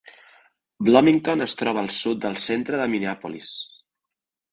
[0.85, 3.51] Bloomington es troba al sud del centre de Minneapolis.